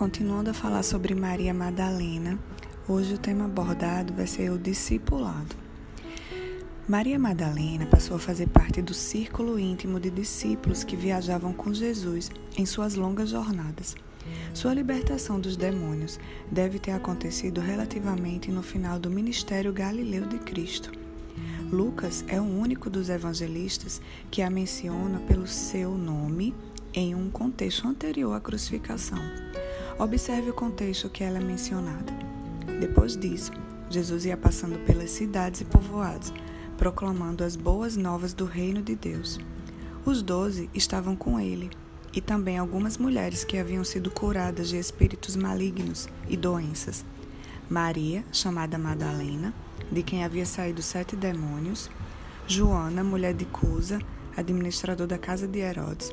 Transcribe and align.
Continuando 0.00 0.48
a 0.48 0.54
falar 0.54 0.82
sobre 0.82 1.14
Maria 1.14 1.52
Madalena, 1.52 2.38
hoje 2.88 3.12
o 3.12 3.18
tema 3.18 3.44
abordado 3.44 4.14
vai 4.14 4.26
ser 4.26 4.50
o 4.50 4.56
discipulado. 4.56 5.54
Maria 6.88 7.18
Madalena 7.18 7.84
passou 7.84 8.16
a 8.16 8.18
fazer 8.18 8.48
parte 8.48 8.80
do 8.80 8.94
círculo 8.94 9.58
íntimo 9.58 10.00
de 10.00 10.08
discípulos 10.08 10.84
que 10.84 10.96
viajavam 10.96 11.52
com 11.52 11.74
Jesus 11.74 12.30
em 12.56 12.64
suas 12.64 12.94
longas 12.94 13.28
jornadas. 13.28 13.94
Sua 14.54 14.72
libertação 14.72 15.38
dos 15.38 15.54
demônios 15.54 16.18
deve 16.50 16.78
ter 16.78 16.92
acontecido 16.92 17.60
relativamente 17.60 18.50
no 18.50 18.62
final 18.62 18.98
do 18.98 19.10
ministério 19.10 19.70
galileu 19.70 20.24
de 20.24 20.38
Cristo. 20.38 20.90
Lucas 21.70 22.24
é 22.26 22.40
o 22.40 22.44
único 22.44 22.88
dos 22.88 23.10
evangelistas 23.10 24.00
que 24.30 24.40
a 24.40 24.48
menciona 24.48 25.20
pelo 25.28 25.46
seu 25.46 25.90
nome 25.90 26.54
em 26.94 27.14
um 27.14 27.28
contexto 27.28 27.86
anterior 27.86 28.32
à 28.32 28.40
crucificação. 28.40 29.20
Observe 30.00 30.48
o 30.48 30.54
contexto 30.54 31.10
que 31.10 31.22
ela 31.22 31.36
é 31.36 31.42
mencionada. 31.42 32.10
Depois 32.80 33.18
disso, 33.18 33.52
Jesus 33.90 34.24
ia 34.24 34.34
passando 34.34 34.78
pelas 34.86 35.10
cidades 35.10 35.60
e 35.60 35.64
povoados, 35.66 36.32
proclamando 36.78 37.44
as 37.44 37.54
boas 37.54 37.98
novas 37.98 38.32
do 38.32 38.46
reino 38.46 38.80
de 38.80 38.96
Deus. 38.96 39.38
Os 40.02 40.22
doze 40.22 40.70
estavam 40.72 41.14
com 41.14 41.38
ele, 41.38 41.68
e 42.14 42.20
também 42.22 42.56
algumas 42.56 42.96
mulheres 42.96 43.44
que 43.44 43.58
haviam 43.58 43.84
sido 43.84 44.10
curadas 44.10 44.70
de 44.70 44.78
espíritos 44.78 45.36
malignos 45.36 46.08
e 46.26 46.34
doenças. 46.34 47.04
Maria, 47.68 48.24
chamada 48.32 48.78
Madalena, 48.78 49.52
de 49.92 50.02
quem 50.02 50.24
havia 50.24 50.46
saído 50.46 50.80
sete 50.80 51.14
demônios, 51.14 51.90
Joana, 52.46 53.04
mulher 53.04 53.34
de 53.34 53.44
Cusa, 53.44 53.98
administrador 54.34 55.06
da 55.06 55.18
casa 55.18 55.46
de 55.46 55.58
Herodes, 55.58 56.10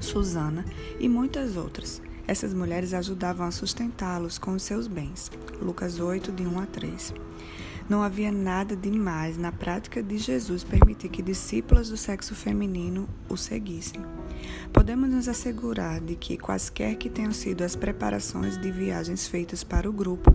Susana 0.00 0.64
e 1.00 1.08
muitas 1.08 1.56
outras. 1.56 2.00
Essas 2.26 2.54
mulheres 2.54 2.94
ajudavam 2.94 3.46
a 3.46 3.50
sustentá-los 3.50 4.38
com 4.38 4.52
os 4.52 4.62
seus 4.62 4.86
bens. 4.86 5.30
Lucas 5.60 6.00
8, 6.00 6.32
de 6.32 6.46
1 6.46 6.60
a 6.60 6.66
3. 6.66 7.14
Não 7.88 8.04
havia 8.04 8.30
nada 8.30 8.76
de 8.76 8.88
mais 8.88 9.36
na 9.36 9.50
prática 9.50 10.00
de 10.00 10.16
Jesus 10.16 10.62
permitir 10.62 11.08
que 11.08 11.20
discípulas 11.20 11.88
do 11.88 11.96
sexo 11.96 12.36
feminino 12.36 13.08
o 13.28 13.36
seguissem. 13.36 14.00
Podemos 14.72 15.10
nos 15.10 15.26
assegurar 15.26 16.00
de 16.00 16.14
que, 16.14 16.36
quaisquer 16.36 16.94
que 16.94 17.10
tenham 17.10 17.32
sido 17.32 17.62
as 17.62 17.74
preparações 17.74 18.56
de 18.56 18.70
viagens 18.70 19.26
feitas 19.26 19.64
para 19.64 19.90
o 19.90 19.92
grupo, 19.92 20.32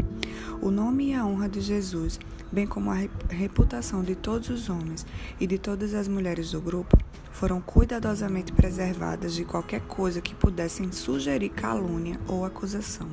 o 0.62 0.70
nome 0.70 1.12
e 1.12 1.14
a 1.14 1.26
honra 1.26 1.48
de 1.48 1.62
Jesus, 1.62 2.20
bem 2.52 2.68
como 2.68 2.92
a 2.92 3.08
reputação 3.30 4.04
de 4.04 4.16
todos 4.16 4.50
os 4.50 4.70
homens 4.70 5.06
e 5.40 5.48
de 5.48 5.58
todas 5.58 5.94
as 5.94 6.10
mulheres 6.10 6.52
do 6.52 6.60
grupo, 6.60 6.98
foram 7.36 7.60
cuidadosamente 7.60 8.54
preservadas 8.54 9.34
de 9.34 9.44
qualquer 9.44 9.82
coisa 9.82 10.22
que 10.22 10.34
pudessem 10.34 10.90
sugerir 10.94 11.50
calúnia 11.50 12.18
ou 12.30 12.46
acusação. 12.46 13.10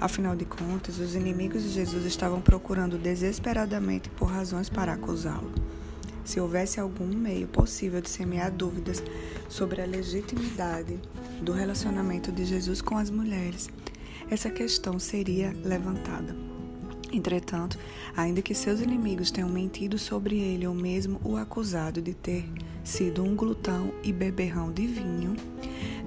Afinal 0.00 0.34
de 0.34 0.46
contas, 0.46 0.98
os 0.98 1.14
inimigos 1.14 1.62
de 1.62 1.68
Jesus 1.68 2.06
estavam 2.06 2.40
procurando 2.40 2.96
desesperadamente 2.96 4.08
por 4.08 4.30
razões 4.30 4.70
para 4.70 4.94
acusá-lo. 4.94 5.52
Se 6.24 6.40
houvesse 6.40 6.80
algum 6.80 7.06
meio 7.06 7.46
possível 7.46 8.00
de 8.00 8.08
semear 8.08 8.50
dúvidas 8.50 9.02
sobre 9.46 9.82
a 9.82 9.86
legitimidade 9.86 10.98
do 11.42 11.52
relacionamento 11.52 12.32
de 12.32 12.46
Jesus 12.46 12.80
com 12.80 12.96
as 12.96 13.10
mulheres, 13.10 13.68
essa 14.30 14.48
questão 14.48 14.98
seria 14.98 15.54
levantada. 15.62 16.34
Entretanto, 17.12 17.78
ainda 18.16 18.40
que 18.40 18.54
seus 18.54 18.80
inimigos 18.80 19.30
tenham 19.30 19.50
mentido 19.50 19.98
sobre 19.98 20.40
ele 20.40 20.66
ou 20.66 20.74
mesmo 20.74 21.20
o 21.22 21.36
acusado 21.36 22.00
de 22.00 22.14
ter 22.14 22.48
sido 22.84 23.24
um 23.24 23.34
glutão 23.34 23.92
e 24.02 24.12
beberrão 24.12 24.70
de 24.70 24.86
vinho, 24.86 25.34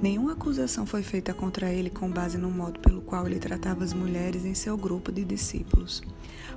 nenhuma 0.02 0.33
acusação 0.33 0.86
foi 0.86 1.02
feita 1.02 1.33
contra 1.33 1.72
ele 1.73 1.89
com 1.89 2.09
base 2.09 2.38
no 2.38 2.52
modo 2.52 2.80
pelo 2.80 3.02
qual 3.02 3.25
ele 3.25 3.39
tratava 3.39 3.83
as 3.83 3.93
mulheres 3.93 4.45
em 4.45 4.54
seu 4.54 4.77
grupo 4.77 5.11
de 5.11 5.26
discípulos. 5.26 6.04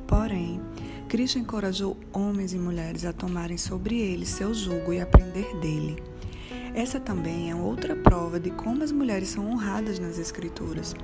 Porém, 0.07 0.61
Cristo 1.09 1.39
encorajou 1.39 1.97
homens 2.13 2.53
e 2.53 2.59
mulheres 2.59 3.05
a 3.05 3.13
tomarem 3.13 3.57
sobre 3.57 3.99
ele 3.99 4.27
seu 4.27 4.53
jugo 4.53 4.93
e 4.93 5.01
aprender 5.01 5.57
dele. 5.57 6.03
Essa 6.75 7.01
também 7.01 7.51
é 7.51 7.55
outra 7.55 7.97
prova 7.97 8.39
de 8.39 8.51
como 8.51 8.85
as 8.85 8.93
mulheres 8.93 9.31
são 9.31 9.51
honradas 9.51 9.99
nas 9.99 10.19
Escrituras. 10.19 10.95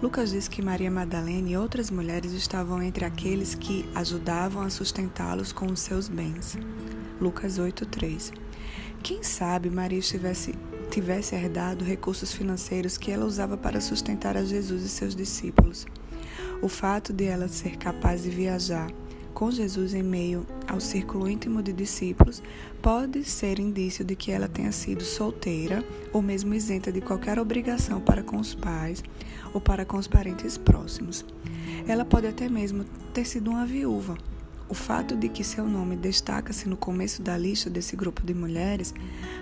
Lucas 0.00 0.30
diz 0.30 0.46
que 0.46 0.62
Maria 0.62 0.90
Madalena 0.90 1.48
e 1.48 1.56
outras 1.56 1.90
mulheres 1.90 2.32
estavam 2.32 2.80
entre 2.80 3.04
aqueles 3.04 3.54
que 3.54 3.84
ajudavam 3.96 4.62
a 4.62 4.70
sustentá-los 4.70 5.52
com 5.52 5.66
os 5.66 5.80
seus 5.80 6.08
bens. 6.08 6.56
Lucas 7.20 7.58
8:3. 7.58 8.32
Quem 9.02 9.22
sabe 9.22 9.70
Maria 9.70 9.98
estivesse 9.98 10.54
tivesse 10.90 11.34
herdado 11.34 11.84
recursos 11.84 12.32
financeiros 12.32 12.96
que 12.96 13.10
ela 13.10 13.26
usava 13.26 13.56
para 13.56 13.80
sustentar 13.80 14.36
a 14.36 14.44
Jesus 14.44 14.82
e 14.82 14.88
seus 14.88 15.14
discípulos. 15.14 15.86
O 16.62 16.68
fato 16.68 17.12
de 17.12 17.24
ela 17.24 17.46
ser 17.46 17.76
capaz 17.76 18.22
de 18.22 18.30
viajar 18.30 18.90
com 19.32 19.50
Jesus 19.50 19.94
em 19.94 20.02
meio 20.02 20.44
ao 20.66 20.80
círculo 20.80 21.28
íntimo 21.28 21.62
de 21.62 21.72
discípulos 21.72 22.42
pode 22.82 23.22
ser 23.22 23.60
indício 23.60 24.04
de 24.04 24.16
que 24.16 24.32
ela 24.32 24.48
tenha 24.48 24.72
sido 24.72 25.04
solteira 25.04 25.84
ou 26.12 26.20
mesmo 26.20 26.52
isenta 26.54 26.90
de 26.90 27.00
qualquer 27.00 27.38
obrigação 27.38 28.00
para 28.00 28.22
com 28.22 28.38
os 28.38 28.54
pais 28.54 29.04
ou 29.54 29.60
para 29.60 29.84
com 29.84 29.96
os 29.96 30.08
parentes 30.08 30.58
próximos. 30.58 31.24
Ela 31.86 32.04
pode 32.04 32.26
até 32.26 32.48
mesmo 32.48 32.84
ter 33.14 33.24
sido 33.24 33.50
uma 33.50 33.64
viúva. 33.64 34.18
O 34.68 34.74
fato 34.74 35.16
de 35.16 35.30
que 35.30 35.42
seu 35.42 35.66
nome 35.66 35.96
destaca-se 35.96 36.68
no 36.68 36.76
começo 36.76 37.22
da 37.22 37.38
lista 37.38 37.70
desse 37.70 37.96
grupo 37.96 38.24
de 38.24 38.34
mulheres 38.34 38.92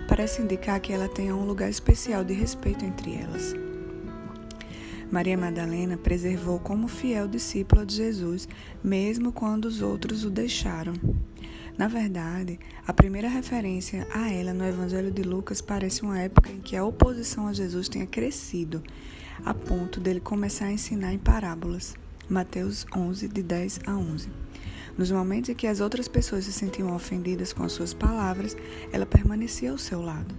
parece 0.07 0.41
indicar 0.41 0.79
que 0.79 0.93
ela 0.93 1.09
tenha 1.09 1.35
um 1.35 1.45
lugar 1.45 1.69
especial 1.69 2.23
de 2.23 2.33
respeito 2.33 2.85
entre 2.85 3.13
elas. 3.13 3.53
Maria 5.11 5.37
Madalena 5.37 5.97
preservou 5.97 6.59
como 6.59 6.87
fiel 6.87 7.27
discípula 7.27 7.85
de 7.85 7.95
Jesus, 7.95 8.47
mesmo 8.83 9.31
quando 9.33 9.65
os 9.65 9.81
outros 9.81 10.23
o 10.23 10.29
deixaram. 10.29 10.93
Na 11.77 11.87
verdade, 11.87 12.57
a 12.85 12.93
primeira 12.93 13.27
referência 13.27 14.07
a 14.13 14.31
ela 14.31 14.53
no 14.53 14.65
Evangelho 14.65 15.11
de 15.11 15.23
Lucas 15.23 15.61
parece 15.61 16.01
uma 16.01 16.19
época 16.19 16.49
em 16.49 16.59
que 16.59 16.75
a 16.75 16.83
oposição 16.83 17.47
a 17.47 17.53
Jesus 17.53 17.87
tenha 17.87 18.07
crescido, 18.07 18.81
a 19.45 19.53
ponto 19.53 19.99
dele 19.99 20.19
começar 20.19 20.65
a 20.65 20.71
ensinar 20.71 21.13
em 21.13 21.19
parábolas. 21.19 21.95
Mateus 22.29 22.85
11, 22.95 23.27
de 23.27 23.43
10 23.43 23.81
a 23.85 23.95
11. 23.95 24.46
Nos 24.97 25.11
momentos 25.11 25.49
em 25.51 25.53
que 25.53 25.67
as 25.67 25.79
outras 25.79 26.07
pessoas 26.07 26.45
se 26.45 26.51
sentiam 26.51 26.95
ofendidas 26.95 27.53
com 27.53 27.63
as 27.63 27.71
suas 27.71 27.93
palavras, 27.93 28.57
ela 28.91 29.05
permanecia 29.05 29.71
ao 29.71 29.77
seu 29.77 30.01
lado. 30.01 30.33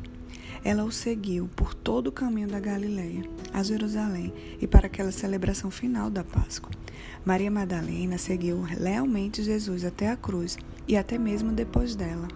Ela 0.64 0.82
o 0.82 0.90
seguiu 0.90 1.48
por 1.54 1.72
todo 1.72 2.08
o 2.08 2.12
caminho 2.12 2.48
da 2.48 2.58
Galileia, 2.58 3.22
a 3.52 3.62
Jerusalém 3.62 4.32
e 4.60 4.66
para 4.66 4.86
aquela 4.86 5.12
celebração 5.12 5.70
final 5.70 6.10
da 6.10 6.24
Páscoa. 6.24 6.72
Maria 7.24 7.50
Madalena 7.50 8.18
seguiu 8.18 8.66
lealmente 8.76 9.42
Jesus 9.42 9.84
até 9.84 10.10
a 10.10 10.16
cruz 10.16 10.58
e 10.88 10.96
até 10.96 11.16
mesmo 11.16 11.52
depois 11.52 11.94
dela. 11.94 12.26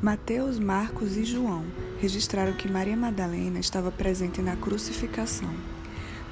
Mateus, 0.00 0.58
Marcos 0.58 1.16
e 1.16 1.24
João 1.24 1.64
registraram 2.00 2.54
que 2.54 2.70
Maria 2.70 2.96
Madalena 2.96 3.58
estava 3.58 3.92
presente 3.92 4.40
na 4.40 4.56
crucificação. 4.56 5.73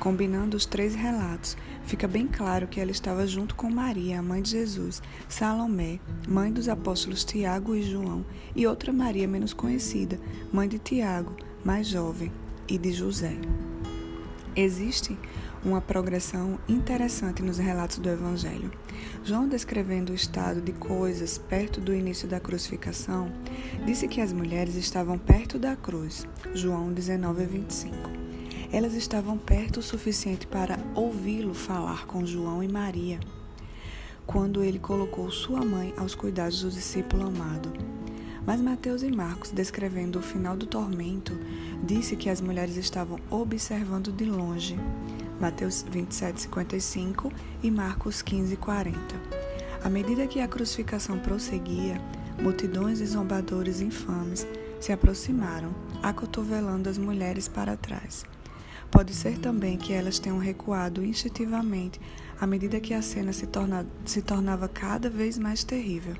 Combinando 0.03 0.57
os 0.57 0.67
três 0.67 0.97
relatos, 0.97 1.57
fica 1.85 2.09
bem 2.09 2.27
claro 2.27 2.67
que 2.67 2.81
ela 2.81 2.91
estava 2.91 3.25
junto 3.25 3.55
com 3.55 3.71
Maria, 3.71 4.19
a 4.19 4.23
mãe 4.23 4.43
de 4.43 4.51
Jesus, 4.51 5.01
Salomé, 5.29 6.01
mãe 6.27 6.53
dos 6.53 6.69
apóstolos 6.69 7.23
Tiago 7.23 7.73
e 7.73 7.85
João, 7.85 8.27
e 8.57 8.67
outra 8.67 8.93
Maria 8.93 9.29
menos 9.29 9.53
conhecida, 9.53 10.19
mãe 10.53 10.69
de 10.69 10.81
Tiago, 10.81 11.37
mais 11.65 11.87
jovem, 11.87 12.33
e 12.67 12.77
de 12.77 12.91
José. 12.91 13.37
Existe 14.57 15.17
uma 15.65 15.81
progressão 15.81 16.59
interessante 16.69 17.41
nos 17.41 17.59
relatos 17.59 17.99
do 17.99 18.09
Evangelho. 18.09 18.73
João, 19.23 19.49
descrevendo 19.49 20.11
o 20.11 20.17
estado 20.17 20.61
de 20.61 20.73
coisas 20.73 21.39
perto 21.39 21.81
do 21.81 21.95
início 21.95 22.27
da 22.27 22.41
crucificação, 22.41 23.31
disse 23.87 24.09
que 24.09 24.21
as 24.21 24.33
mulheres 24.33 24.75
estavam 24.75 25.17
perto 25.17 25.61
da 25.61 25.77
cruz. 25.77 26.27
João 26.55 26.93
19, 26.93 27.47
25. 27.47 28.22
Elas 28.73 28.95
estavam 28.95 29.37
perto 29.37 29.81
o 29.81 29.83
suficiente 29.83 30.47
para 30.47 30.79
ouvi-lo 30.95 31.53
falar 31.53 32.07
com 32.07 32.25
João 32.25 32.63
e 32.63 32.69
Maria, 32.69 33.21
quando 34.27 34.65
ele 34.65 34.79
colocou 34.79 35.31
sua 35.31 35.63
mãe 35.63 35.93
aos 35.99 36.15
cuidados 36.15 36.63
do 36.63 36.71
discípulo 36.71 37.27
amado. 37.27 37.71
Mas 38.47 38.63
Mateus 38.63 39.03
e 39.03 39.11
Marcos, 39.11 39.51
descrevendo 39.51 40.19
o 40.19 40.23
final 40.23 40.57
do 40.57 40.65
tormento, 40.65 41.39
disse 41.85 42.17
que 42.17 42.31
as 42.31 42.41
mulheres 42.41 42.79
estavam 42.79 43.19
observando 43.31 44.11
de 44.11 44.25
longe. 44.25 44.75
Mateus 45.39 45.85
27, 45.91 46.41
55 46.41 47.31
e 47.63 47.71
Marcos 47.71 48.23
15, 48.23 48.57
40. 48.57 48.99
À 49.85 49.91
medida 49.91 50.27
que 50.27 50.41
a 50.41 50.49
crucificação 50.49 51.19
prosseguia, 51.19 52.01
multidões 52.41 53.01
de 53.01 53.07
zombadores 53.07 53.83
infames 53.83 54.47
se 54.81 54.93
aproximaram, 54.93 55.75
acotovelando 56.03 56.89
as 56.89 56.97
mulheres 56.97 57.49
para 57.49 57.77
trás. 57.77 58.25
Pode 58.93 59.15
ser 59.15 59.39
também 59.39 59.79
que 59.79 59.95
elas 59.95 60.19
tenham 60.19 60.39
recuado 60.39 61.03
instintivamente 61.03 61.99
à 62.39 62.47
medida 62.47 62.79
que 62.79 62.93
a 62.93 63.01
cena 63.01 63.33
se, 63.33 63.47
torna, 63.47 63.87
se 64.05 64.21
tornava 64.21 64.69
cada 64.69 65.09
vez 65.09 65.39
mais 65.39 65.65
terrível. 65.65 66.15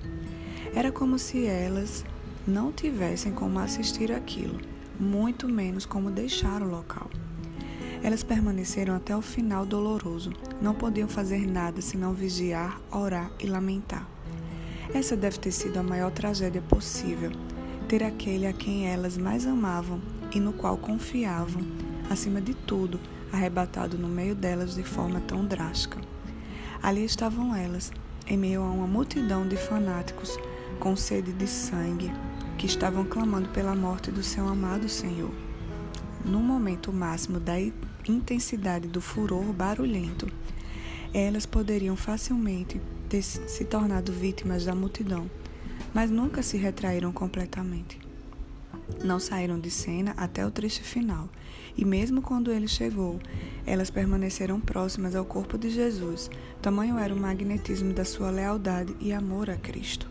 Era 0.75 0.91
como 0.91 1.19
se 1.19 1.45
elas 1.45 2.03
não 2.49 2.73
tivessem 2.73 3.31
como 3.31 3.59
assistir 3.59 4.11
aquilo, 4.11 4.59
muito 4.99 5.47
menos 5.47 5.85
como 5.85 6.11
deixar 6.11 6.63
o 6.63 6.69
local. 6.69 7.11
Elas 8.03 8.23
permaneceram 8.23 8.97
até 8.97 9.15
o 9.15 9.21
final 9.21 9.67
doloroso. 9.67 10.33
Não 10.61 10.75
podiam 10.75 11.07
fazer 11.07 11.47
nada 11.47 11.83
senão 11.83 12.15
vigiar, 12.15 12.81
orar 12.91 13.31
e 13.39 13.47
lamentar. 13.47 14.09
Essa 14.95 15.15
deve 15.15 15.39
ter 15.39 15.53
sido 15.53 15.77
a 15.77 15.83
maior 15.83 16.11
tragédia 16.11 16.63
possível. 16.63 17.33
Ter 17.87 18.03
aquele 18.03 18.47
a 18.47 18.53
quem 18.53 18.89
elas 18.89 19.19
mais 19.19 19.47
amavam 19.47 20.01
e 20.35 20.41
no 20.41 20.55
qual 20.55 20.79
confiavam, 20.79 21.63
acima 22.13 22.41
de 22.41 22.55
tudo, 22.55 23.01
arrebatado 23.33 23.99
no 23.99 24.09
meio 24.09 24.35
delas 24.35 24.75
de 24.75 24.83
forma 24.83 25.21
tão 25.21 25.45
drástica. 25.45 25.99
Ali 26.83 27.05
estavam 27.05 27.55
elas, 27.55 27.91
em 28.27 28.37
meio 28.37 28.63
a 28.63 28.71
uma 28.71 28.87
multidão 28.87 29.47
de 29.47 29.57
fanáticos 29.57 30.39
com 30.79 30.95
sede 30.95 31.33
de 31.33 31.47
sangue, 31.47 32.13
que 32.59 32.67
estavam 32.67 33.05
clamando 33.05 33.49
pela 33.49 33.75
morte 33.75 34.11
do 34.11 34.23
seu 34.23 34.47
amado 34.47 34.89
Senhor. 34.89 35.31
No 36.25 36.41
momento 36.41 36.93
máximo 36.93 37.41
da 37.41 37.55
intensidade 38.09 38.87
do 38.87 39.01
furor 39.01 39.45
barulhento, 39.53 40.29
elas 41.15 41.47
poderiam 41.47 41.97
facilmente 41.97 42.81
ter 43.09 43.23
se 43.23 43.65
tornado 43.65 44.13
vítimas 44.13 44.65
da 44.65 44.75
multidão, 44.75 45.31
mas 45.93 46.11
nunca 46.11 46.43
se 46.43 46.57
retraíram 46.57 47.13
completamente. 47.13 48.12
Não 49.05 49.19
saíram 49.19 49.59
de 49.59 49.71
cena 49.71 50.15
até 50.17 50.47
o 50.47 50.51
triste 50.51 50.83
final, 50.83 51.29
e 51.77 51.85
mesmo 51.85 52.23
quando 52.23 52.51
ele 52.51 52.69
chegou, 52.69 53.19
elas 53.67 53.91
permaneceram 53.91 54.61
próximas 54.61 55.15
ao 55.15 55.25
corpo 55.25 55.57
de 55.57 55.71
Jesus, 55.71 56.31
tamanho 56.61 56.99
era 56.99 57.15
o 57.15 57.21
magnetismo 57.21 57.93
da 57.93 58.05
sua 58.05 58.31
lealdade 58.31 58.95
e 59.01 59.13
amor 59.13 59.51
a 59.51 59.57
Cristo. 59.57 60.09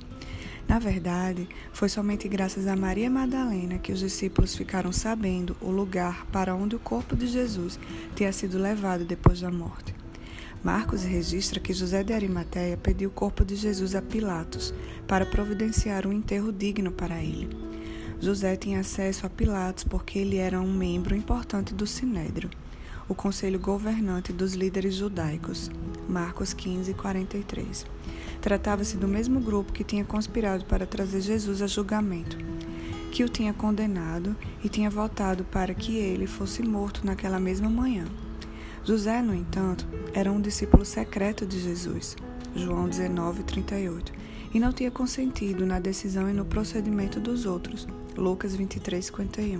Na 0.67 0.79
verdade, 0.79 1.49
foi 1.73 1.89
somente 1.89 2.27
graças 2.29 2.65
a 2.65 2.75
Maria 2.75 3.09
Madalena 3.09 3.77
que 3.77 3.91
os 3.91 3.99
discípulos 3.99 4.55
ficaram 4.55 4.91
sabendo 4.91 5.55
o 5.59 5.69
lugar 5.69 6.25
para 6.27 6.55
onde 6.55 6.75
o 6.75 6.79
corpo 6.79 7.15
de 7.15 7.27
Jesus 7.27 7.77
tinha 8.15 8.31
sido 8.31 8.57
levado 8.57 9.03
depois 9.03 9.41
da 9.41 9.51
morte. 9.51 9.93
Marcos 10.63 11.03
registra 11.03 11.59
que 11.59 11.73
José 11.73 12.03
de 12.03 12.13
Arimateia 12.13 12.77
pediu 12.77 13.09
o 13.09 13.11
corpo 13.13 13.43
de 13.43 13.55
Jesus 13.55 13.95
a 13.95 14.01
Pilatos 14.01 14.73
para 15.07 15.25
providenciar 15.25 16.05
um 16.05 16.13
enterro 16.13 16.51
digno 16.51 16.91
para 16.91 17.21
ele. 17.21 17.49
José 18.21 18.55
tinha 18.55 18.81
acesso 18.81 19.25
a 19.25 19.29
Pilatos 19.31 19.83
porque 19.83 20.19
ele 20.19 20.37
era 20.37 20.61
um 20.61 20.71
membro 20.71 21.15
importante 21.15 21.73
do 21.73 21.87
Sinédrio, 21.87 22.51
o 23.09 23.15
conselho 23.15 23.59
governante 23.59 24.31
dos 24.31 24.53
líderes 24.53 24.93
judaicos. 24.93 25.71
Marcos 26.07 26.53
15, 26.53 26.93
43. 26.93 27.83
Tratava-se 28.39 28.95
do 28.95 29.07
mesmo 29.07 29.39
grupo 29.39 29.73
que 29.73 29.83
tinha 29.83 30.05
conspirado 30.05 30.65
para 30.65 30.85
trazer 30.85 31.19
Jesus 31.19 31.63
a 31.63 31.67
julgamento, 31.67 32.37
que 33.11 33.23
o 33.23 33.29
tinha 33.29 33.53
condenado 33.53 34.35
e 34.63 34.69
tinha 34.69 34.89
votado 34.89 35.43
para 35.45 35.73
que 35.73 35.97
ele 35.97 36.27
fosse 36.27 36.61
morto 36.61 37.03
naquela 37.03 37.39
mesma 37.39 37.71
manhã. 37.71 38.05
José, 38.83 39.19
no 39.23 39.33
entanto, 39.33 39.87
era 40.13 40.31
um 40.31 40.39
discípulo 40.39 40.85
secreto 40.85 41.43
de 41.43 41.59
Jesus, 41.59 42.15
João 42.55 42.87
19, 42.87 43.41
38, 43.43 44.13
e 44.53 44.59
não 44.59 44.71
tinha 44.71 44.91
consentido 44.91 45.65
na 45.65 45.79
decisão 45.79 46.29
e 46.29 46.33
no 46.33 46.45
procedimento 46.45 47.19
dos 47.19 47.45
outros, 47.45 47.87
Lucas 48.17 48.55
23, 48.55 49.05
51. 49.05 49.57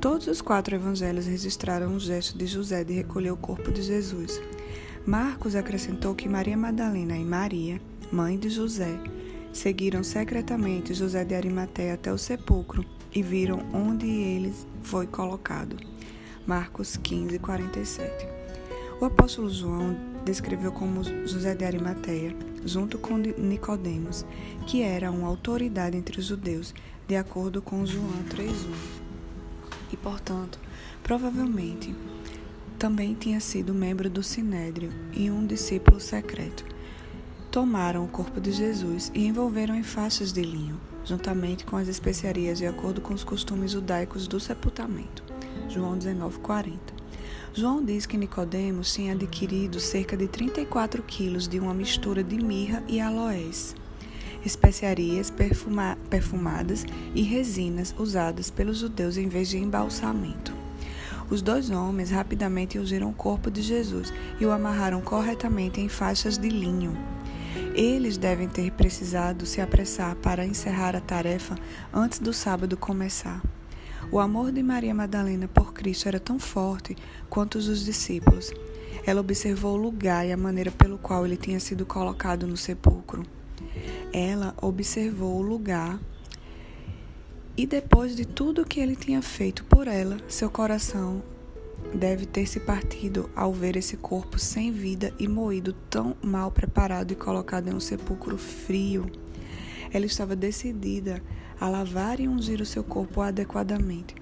Todos 0.00 0.26
os 0.26 0.40
quatro 0.40 0.74
evangelhos 0.74 1.26
registraram 1.26 1.94
o 1.94 2.00
gesto 2.00 2.36
de 2.36 2.46
José 2.46 2.82
de 2.82 2.94
recolher 2.94 3.30
o 3.30 3.36
corpo 3.36 3.70
de 3.70 3.82
Jesus. 3.82 4.40
Marcos 5.06 5.54
acrescentou 5.54 6.14
que 6.14 6.28
Maria 6.28 6.56
Madalena 6.56 7.16
e 7.16 7.24
Maria, 7.24 7.80
mãe 8.10 8.38
de 8.38 8.48
José, 8.50 8.98
seguiram 9.52 10.02
secretamente 10.02 10.94
José 10.94 11.24
de 11.24 11.34
Arimateia 11.34 11.94
até 11.94 12.12
o 12.12 12.18
sepulcro 12.18 12.84
e 13.14 13.22
viram 13.22 13.60
onde 13.72 14.06
ele 14.06 14.52
foi 14.82 15.06
colocado. 15.06 15.76
Marcos 16.46 16.96
15, 16.96 17.38
47. 17.38 18.26
O 19.00 19.04
apóstolo 19.04 19.48
João 19.48 19.96
descreveu 20.24 20.72
como 20.72 21.02
José 21.02 21.54
de 21.54 21.64
Arimateia, 21.64 22.36
junto 22.64 22.98
com 22.98 23.16
Nicodemos, 23.16 24.26
que 24.66 24.82
era 24.82 25.10
uma 25.10 25.28
autoridade 25.28 25.96
entre 25.96 26.20
os 26.20 26.26
judeus, 26.26 26.74
de 27.10 27.16
acordo 27.16 27.60
com 27.60 27.84
João 27.84 28.22
3:1. 28.28 28.72
E, 29.92 29.96
portanto, 29.96 30.60
provavelmente 31.02 31.92
também 32.78 33.14
tinha 33.14 33.40
sido 33.40 33.74
membro 33.74 34.08
do 34.08 34.22
Sinédrio 34.22 34.92
e 35.12 35.28
um 35.28 35.44
discípulo 35.44 35.98
secreto. 35.98 36.64
Tomaram 37.50 38.04
o 38.04 38.08
corpo 38.08 38.40
de 38.40 38.52
Jesus 38.52 39.10
e 39.12 39.26
envolveram 39.26 39.74
em 39.74 39.82
faixas 39.82 40.32
de 40.32 40.40
linho, 40.40 40.80
juntamente 41.04 41.64
com 41.64 41.76
as 41.76 41.88
especiarias 41.88 42.58
de 42.58 42.66
acordo 42.68 43.00
com 43.00 43.12
os 43.12 43.24
costumes 43.24 43.72
judaicos 43.72 44.28
do 44.28 44.38
sepultamento. 44.38 45.24
João 45.68 45.98
19:40. 45.98 46.94
João 47.52 47.84
diz 47.84 48.06
que 48.06 48.16
Nicodemos 48.16 48.94
tinha 48.94 49.14
adquirido 49.14 49.80
cerca 49.80 50.16
de 50.16 50.28
34 50.28 51.02
quilos 51.02 51.48
de 51.48 51.58
uma 51.58 51.74
mistura 51.74 52.22
de 52.22 52.36
mirra 52.36 52.84
e 52.86 53.00
aloés, 53.00 53.74
especiarias 54.44 55.30
perfuma 55.30 55.96
perfumadas 56.08 56.84
e 57.14 57.22
resinas 57.22 57.94
usadas 57.98 58.50
pelos 58.50 58.78
judeus 58.78 59.16
em 59.16 59.28
vez 59.28 59.48
de 59.48 59.58
embalsamento. 59.58 60.52
Os 61.30 61.40
dois 61.42 61.70
homens 61.70 62.10
rapidamente 62.10 62.78
ungiram 62.78 63.10
o 63.10 63.14
corpo 63.14 63.50
de 63.50 63.62
Jesus 63.62 64.12
e 64.40 64.44
o 64.44 64.50
amarraram 64.50 65.00
corretamente 65.00 65.80
em 65.80 65.88
faixas 65.88 66.36
de 66.36 66.48
linho. 66.48 66.96
Eles 67.74 68.16
devem 68.16 68.48
ter 68.48 68.72
precisado 68.72 69.46
se 69.46 69.60
apressar 69.60 70.16
para 70.16 70.44
encerrar 70.44 70.96
a 70.96 71.00
tarefa 71.00 71.54
antes 71.92 72.18
do 72.18 72.32
sábado 72.32 72.76
começar. 72.76 73.40
O 74.10 74.18
amor 74.18 74.50
de 74.50 74.60
Maria 74.60 74.92
Madalena 74.92 75.46
por 75.46 75.72
Cristo 75.72 76.08
era 76.08 76.18
tão 76.18 76.36
forte 76.36 76.96
quanto 77.28 77.58
os 77.58 77.66
dos 77.66 77.84
discípulos. 77.84 78.52
Ela 79.06 79.20
observou 79.20 79.74
o 79.74 79.80
lugar 79.80 80.26
e 80.26 80.32
a 80.32 80.36
maneira 80.36 80.72
pelo 80.72 80.98
qual 80.98 81.24
ele 81.24 81.36
tinha 81.36 81.60
sido 81.60 81.86
colocado 81.86 82.44
no 82.44 82.56
sepulcro. 82.56 83.24
Ela 84.12 84.54
observou 84.60 85.36
o 85.36 85.42
lugar 85.42 86.00
e 87.56 87.66
depois 87.66 88.16
de 88.16 88.24
tudo 88.24 88.64
que 88.64 88.80
ele 88.80 88.96
tinha 88.96 89.20
feito 89.20 89.64
por 89.64 89.86
ela, 89.86 90.16
seu 90.28 90.50
coração 90.50 91.22
deve 91.94 92.26
ter 92.26 92.46
se 92.46 92.60
partido 92.60 93.28
ao 93.34 93.52
ver 93.52 93.76
esse 93.76 93.96
corpo 93.96 94.38
sem 94.38 94.72
vida 94.72 95.12
e 95.18 95.28
moído 95.28 95.72
tão 95.88 96.16
mal 96.22 96.50
preparado 96.50 97.12
e 97.12 97.16
colocado 97.16 97.68
em 97.68 97.74
um 97.74 97.80
sepulcro 97.80 98.38
frio. 98.38 99.10
Ela 99.92 100.06
estava 100.06 100.34
decidida 100.34 101.22
a 101.60 101.68
lavar 101.68 102.20
e 102.20 102.28
ungir 102.28 102.60
o 102.60 102.66
seu 102.66 102.82
corpo 102.82 103.20
adequadamente. 103.20 104.14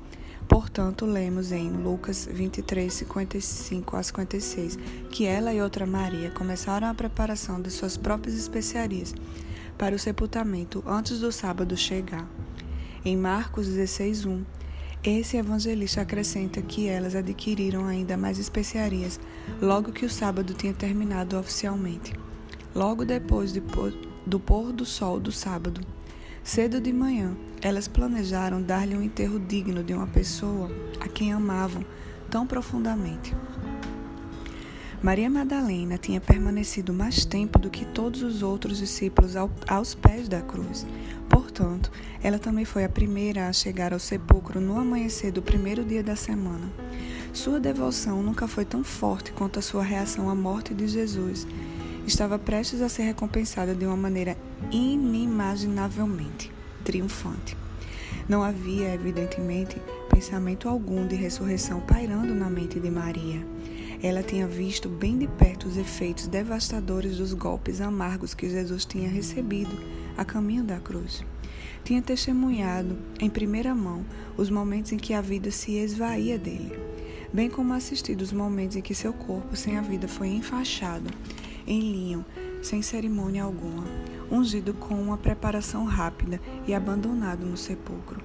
Portanto, 0.49 1.05
lemos 1.05 1.53
em 1.53 1.71
Lucas 1.71 2.27
23, 2.31 2.93
55 2.93 3.97
a 3.97 4.03
56 4.03 4.79
que 5.11 5.27
ela 5.27 5.53
e 5.53 5.61
outra 5.61 5.87
Maria 5.87 6.31
começaram 6.31 6.89
a 6.89 6.95
preparação 6.95 7.61
de 7.61 7.71
suas 7.71 7.97
próprias 7.97 8.35
especiarias 8.35 9.15
para 9.79 9.95
o 9.95 9.99
sepultamento 9.99 10.83
antes 10.85 11.21
do 11.21 11.31
sábado 11.31 11.77
chegar. 11.77 12.29
Em 13.05 13.17
Marcos 13.17 13.69
16:1, 13.69 14.45
esse 15.05 15.37
evangelista 15.37 16.01
acrescenta 16.01 16.61
que 16.61 16.89
elas 16.89 17.15
adquiriram 17.15 17.87
ainda 17.87 18.17
mais 18.17 18.39
especiarias 18.39 19.21
logo 19.63 19.93
que 19.93 20.05
o 20.05 20.11
sábado 20.11 20.53
tinha 20.53 20.75
terminado 20.75 21.39
oficialmente. 21.39 22.13
Logo 22.75 23.05
depois 23.05 23.53
de 23.53 23.63
do 24.27 24.41
pôr 24.41 24.73
do 24.73 24.85
sol 24.85 25.21
do 25.21 25.31
sábado, 25.31 25.81
cedo 26.43 26.81
de 26.81 26.93
manhã, 26.93 27.37
elas 27.63 27.87
planejaram 27.87 28.61
dar-lhe 28.61 28.97
um 28.97 29.03
enterro 29.03 29.39
digno 29.39 29.85
de 29.85 29.95
uma 29.95 30.07
pessoa 30.09 30.69
a 31.01 31.09
quem 31.09 31.33
amavam 31.33 31.85
tão 32.29 32.47
profundamente. 32.47 33.35
Maria 35.01 35.31
Madalena 35.31 35.97
tinha 35.97 36.21
permanecido 36.21 36.93
mais 36.93 37.25
tempo 37.25 37.57
do 37.57 37.71
que 37.71 37.85
todos 37.85 38.21
os 38.21 38.43
outros 38.43 38.79
discípulos 38.79 39.35
aos 39.69 39.95
pés 39.95 40.29
da 40.29 40.41
cruz. 40.41 40.85
Portanto, 41.29 41.93
ela 42.21 42.37
também 42.37 42.65
foi 42.65 42.85
a 42.85 42.89
primeira 42.89 43.49
a 43.49 43.53
chegar 43.53 43.93
ao 43.93 44.01
sepulcro 44.01 44.61
no 44.61 44.77
amanhecer 44.77 45.31
do 45.31 45.41
primeiro 45.41 45.85
dia 45.85 46.03
da 46.03 46.17
semana. 46.17 46.69
Sua 47.33 47.61
devoção 47.61 48.23
nunca 48.25 48.49
foi 48.49 48.65
tão 48.65 48.83
forte 48.83 49.31
quanto 49.31 49.61
a 49.61 49.63
sua 49.63 49.85
reação 49.85 50.29
à 50.29 50.35
morte 50.35 50.75
de 50.75 50.89
Jesus. 50.89 51.47
Estava 52.05 52.37
prestes 52.37 52.81
a 52.81 52.89
ser 52.89 53.03
recompensada 53.03 53.77
de 53.77 53.87
uma 53.87 53.97
maneira 53.97 54.37
inimaginavelmente 54.73 56.51
triunfante. 56.83 57.57
Não 58.29 58.43
havia, 58.43 58.93
evidentemente, 58.95 59.81
pensamento 60.11 60.69
algum 60.69 61.07
de 61.07 61.15
ressurreição 61.15 61.81
pairando 61.81 62.35
na 62.35 62.51
mente 62.51 62.81
de 62.81 62.91
Maria. 62.91 63.47
Ela 64.03 64.23
tinha 64.23 64.47
visto 64.47 64.89
bem 64.89 65.19
de 65.19 65.27
perto 65.27 65.67
os 65.67 65.77
efeitos 65.77 66.29
devastadores 66.29 67.17
dos 67.17 67.35
golpes 67.35 67.81
amargos 67.81 68.33
que 68.33 68.49
Jesus 68.49 68.85
tinha 68.85 69.09
recebido 69.09 69.77
a 70.17 70.25
caminho 70.25 70.63
da 70.63 70.79
cruz. 70.79 71.25
Tinha 71.83 72.01
testemunhado 72.01 72.97
em 73.19 73.29
primeira 73.29 73.75
mão 73.75 74.05
os 74.37 74.51
momentos 74.51 74.93
em 74.93 74.97
que 74.97 75.15
a 75.15 75.21
vida 75.21 75.51
se 75.51 75.73
esvaía 75.73 76.39
dele, 76.39 76.79
bem 77.33 77.51
como 77.51 77.73
assistido 77.73 78.23
os 78.23 78.33
momentos 78.33 78.77
em 78.77 78.83
que 78.83 78.95
seu 78.95 79.13
corpo 79.13 79.57
sem 79.57 79.77
a 79.77 79.81
vida 79.81 80.07
foi 80.07 80.29
enfaixado 80.29 81.11
em 81.67 81.81
linho, 81.81 82.25
sem 82.63 82.81
cerimônia 82.83 83.43
alguma, 83.43 83.85
ungido 84.31 84.73
com 84.75 84.95
uma 84.95 85.19
preparação 85.19 85.85
rápida 85.85 86.41
e 86.67 86.75
abandonado 86.75 87.45
no 87.45 87.57
sepulcro. 87.57 88.21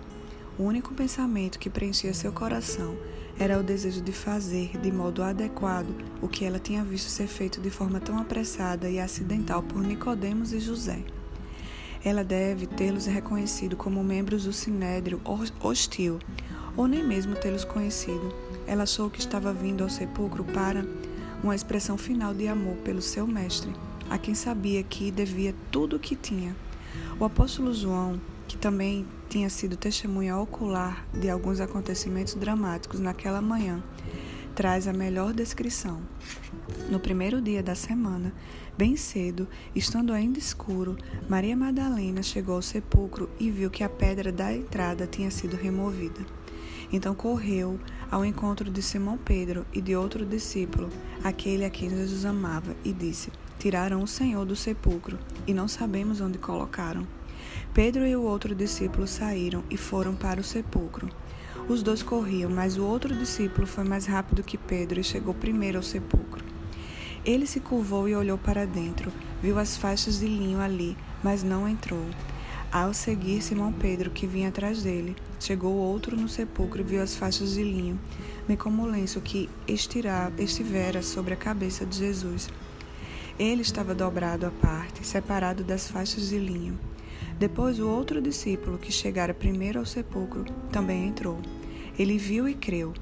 O 0.57 0.63
único 0.63 0.93
pensamento 0.93 1.57
que 1.57 1.69
preenchia 1.69 2.13
seu 2.13 2.31
coração 2.31 2.95
era 3.39 3.59
o 3.59 3.63
desejo 3.63 4.01
de 4.01 4.11
fazer 4.11 4.77
de 4.77 4.91
modo 4.91 5.23
adequado 5.23 5.93
o 6.21 6.27
que 6.27 6.45
ela 6.45 6.59
tinha 6.59 6.83
visto 6.83 7.09
ser 7.09 7.27
feito 7.27 7.59
de 7.59 7.69
forma 7.69 7.99
tão 7.99 8.19
apressada 8.19 8.89
e 8.89 8.99
acidental 8.99 9.63
por 9.63 9.81
Nicodemos 9.81 10.53
e 10.53 10.59
José. 10.59 11.03
Ela 12.05 12.23
deve 12.23 12.67
tê-los 12.67 13.05
reconhecido 13.05 13.77
como 13.77 14.03
membros 14.03 14.43
do 14.43 14.53
sinédrio 14.53 15.21
hostil, 15.61 16.19
ou 16.75 16.87
nem 16.87 17.03
mesmo 17.03 17.35
tê-los 17.35 17.63
conhecido. 17.63 18.33
Ela 18.67 18.83
achou 18.83 19.09
que 19.09 19.19
estava 19.19 19.53
vindo 19.53 19.83
ao 19.83 19.89
sepulcro 19.89 20.43
para 20.43 20.85
uma 21.41 21.55
expressão 21.55 21.97
final 21.97 22.33
de 22.33 22.47
amor 22.47 22.75
pelo 22.77 23.01
seu 23.01 23.25
mestre, 23.25 23.73
a 24.09 24.17
quem 24.17 24.35
sabia 24.35 24.83
que 24.83 25.11
devia 25.11 25.55
tudo 25.71 25.95
o 25.95 25.99
que 25.99 26.15
tinha. 26.15 26.55
O 27.19 27.25
apóstolo 27.25 27.73
João 27.73 28.19
que 28.47 28.57
também 28.57 29.05
tinha 29.29 29.49
sido 29.49 29.75
testemunha 29.77 30.37
ocular 30.37 31.05
de 31.13 31.29
alguns 31.29 31.59
acontecimentos 31.59 32.35
dramáticos 32.35 32.99
naquela 32.99 33.41
manhã, 33.41 33.83
traz 34.55 34.87
a 34.87 34.93
melhor 34.93 35.33
descrição. 35.33 36.01
No 36.89 36.99
primeiro 36.99 37.41
dia 37.41 37.63
da 37.63 37.75
semana, 37.75 38.33
bem 38.77 38.95
cedo, 38.95 39.47
estando 39.75 40.13
ainda 40.13 40.37
escuro, 40.37 40.97
Maria 41.27 41.55
Madalena 41.55 42.21
chegou 42.21 42.55
ao 42.55 42.61
sepulcro 42.61 43.29
e 43.39 43.49
viu 43.49 43.69
que 43.69 43.83
a 43.83 43.89
pedra 43.89 44.31
da 44.31 44.53
entrada 44.53 45.07
tinha 45.07 45.31
sido 45.31 45.55
removida. 45.55 46.21
Então 46.91 47.15
correu 47.15 47.79
ao 48.11 48.23
encontro 48.23 48.69
de 48.69 48.81
Simão 48.83 49.17
Pedro 49.17 49.65
e 49.73 49.81
de 49.81 49.95
outro 49.95 50.23
discípulo, 50.23 50.89
aquele 51.23 51.65
a 51.65 51.69
quem 51.69 51.89
Jesus 51.89 52.23
amava, 52.23 52.75
e 52.85 52.93
disse: 52.93 53.31
Tiraram 53.57 54.03
o 54.03 54.07
Senhor 54.07 54.45
do 54.45 54.55
sepulcro 54.55 55.17
e 55.47 55.53
não 55.53 55.67
sabemos 55.67 56.21
onde 56.21 56.37
colocaram. 56.37 57.07
Pedro 57.73 58.05
e 58.05 58.15
o 58.15 58.21
outro 58.21 58.53
discípulo 58.53 59.07
saíram 59.07 59.63
e 59.67 59.77
foram 59.77 60.13
para 60.13 60.39
o 60.39 60.43
sepulcro. 60.43 61.09
Os 61.67 61.81
dois 61.81 62.03
corriam, 62.03 62.47
mas 62.47 62.77
o 62.77 62.85
outro 62.85 63.15
discípulo 63.15 63.65
foi 63.65 63.83
mais 63.83 64.05
rápido 64.05 64.43
que 64.43 64.59
Pedro 64.59 64.99
e 64.99 65.03
chegou 65.03 65.33
primeiro 65.33 65.77
ao 65.77 65.83
sepulcro. 65.83 66.45
Ele 67.25 67.47
se 67.47 67.59
curvou 67.59 68.07
e 68.07 68.15
olhou 68.15 68.37
para 68.37 68.67
dentro, 68.67 69.11
viu 69.41 69.57
as 69.57 69.75
faixas 69.75 70.19
de 70.19 70.27
linho 70.27 70.61
ali, 70.61 70.95
mas 71.23 71.41
não 71.41 71.67
entrou. 71.67 72.05
Ao 72.71 72.93
seguir 72.93 73.41
Simão 73.41 73.73
Pedro, 73.73 74.11
que 74.11 74.27
vinha 74.27 74.49
atrás 74.49 74.83
dele, 74.83 75.15
chegou 75.39 75.73
outro 75.73 76.15
no 76.15 76.29
sepulcro 76.29 76.81
e 76.81 76.83
viu 76.83 77.01
as 77.01 77.15
faixas 77.15 77.53
de 77.53 77.63
linho, 77.63 77.99
bem 78.47 78.55
como 78.55 78.83
o 78.83 78.87
lenço 78.87 79.19
que 79.19 79.49
estivera 79.67 81.01
sobre 81.01 81.33
a 81.33 81.37
cabeça 81.37 81.87
de 81.87 81.97
Jesus. 81.97 82.49
Ele 83.39 83.63
estava 83.63 83.95
dobrado 83.95 84.45
à 84.45 84.51
parte, 84.51 85.03
separado 85.07 85.63
das 85.63 85.87
faixas 85.87 86.29
de 86.29 86.37
linho. 86.37 86.77
Depois, 87.43 87.77
o 87.77 87.89
outro 87.89 88.21
discípulo, 88.21 88.77
que 88.77 88.89
chegara 88.89 89.33
primeiro 89.33 89.77
ao 89.77 89.85
sepulcro, 89.85 90.45
também 90.71 91.09
entrou. 91.09 91.41
Ele 91.99 92.17
viu 92.17 92.47
e 92.47 92.53
creu. 92.53 92.93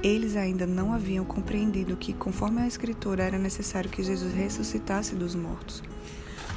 Eles 0.00 0.36
ainda 0.36 0.64
não 0.64 0.92
haviam 0.92 1.24
compreendido 1.24 1.96
que, 1.96 2.12
conforme 2.12 2.60
a 2.60 2.66
Escritura, 2.68 3.24
era 3.24 3.36
necessário 3.36 3.90
que 3.90 4.04
Jesus 4.04 4.32
ressuscitasse 4.32 5.16
dos 5.16 5.34
mortos. 5.34 5.82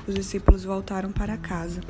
Os 0.08 0.14
discípulos 0.14 0.64
voltaram 0.64 1.12
para 1.12 1.36
casa. 1.36 1.82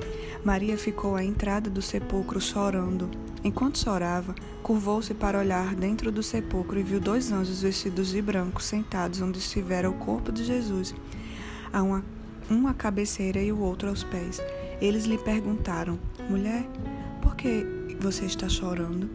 Maria 0.42 0.78
ficou 0.78 1.18
à 1.18 1.24
entrada 1.26 1.70
do 1.70 1.82
sepulcro 1.82 2.40
chorando. 2.40 3.12
Enquanto 3.44 3.78
chorava, 3.78 4.34
curvou-se 4.64 5.14
para 5.14 5.38
olhar 5.38 5.76
dentro 5.76 6.14
do 6.14 6.24
sepulcro 6.24 6.80
e 6.80 6.84
viu 6.84 7.02
dois 7.02 7.30
anjos 7.30 7.62
vestidos 7.62 8.12
de 8.12 8.22
branco 8.22 8.64
sentados 8.64 9.20
onde 9.20 9.40
estivera 9.40 9.90
o 9.90 9.96
corpo 9.96 10.32
de 10.32 10.46
Jesus, 10.46 10.96
a 11.74 11.84
uma, 11.84 12.06
um 12.50 12.70
à 12.70 12.74
cabeceira 12.74 13.42
e 13.42 13.52
o 13.52 13.60
outro 13.60 13.90
aos 13.90 14.02
pés. 14.02 14.42
Eles 14.82 15.06
lhe 15.06 15.18
perguntaram: 15.18 16.00
Mulher, 16.28 16.68
por 17.22 17.36
que 17.36 17.66
você 18.00 18.26
está 18.26 18.50
chorando? 18.50 19.10